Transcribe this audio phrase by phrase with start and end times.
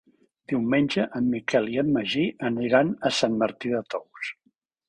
[0.51, 4.35] Diumenge en Miquel i en Magí aniran a Sant Martí de Tous.